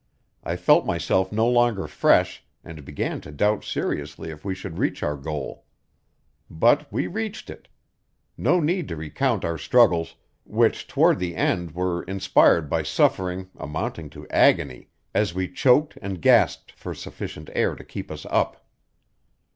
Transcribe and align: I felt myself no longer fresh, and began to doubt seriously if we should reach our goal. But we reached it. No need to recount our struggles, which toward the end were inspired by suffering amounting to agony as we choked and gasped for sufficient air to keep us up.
I 0.43 0.55
felt 0.55 0.83
myself 0.83 1.31
no 1.31 1.47
longer 1.47 1.85
fresh, 1.85 2.43
and 2.63 2.83
began 2.83 3.21
to 3.21 3.31
doubt 3.31 3.63
seriously 3.63 4.31
if 4.31 4.43
we 4.43 4.55
should 4.55 4.79
reach 4.79 5.03
our 5.03 5.15
goal. 5.15 5.63
But 6.49 6.91
we 6.91 7.05
reached 7.05 7.51
it. 7.51 7.67
No 8.35 8.59
need 8.59 8.87
to 8.87 8.95
recount 8.95 9.45
our 9.45 9.59
struggles, 9.59 10.15
which 10.43 10.87
toward 10.87 11.19
the 11.19 11.35
end 11.35 11.75
were 11.75 12.01
inspired 12.01 12.67
by 12.67 12.81
suffering 12.81 13.51
amounting 13.55 14.09
to 14.09 14.27
agony 14.29 14.89
as 15.13 15.35
we 15.35 15.47
choked 15.47 15.99
and 16.01 16.19
gasped 16.19 16.71
for 16.71 16.95
sufficient 16.95 17.51
air 17.53 17.75
to 17.75 17.83
keep 17.83 18.09
us 18.09 18.25
up. 18.31 18.65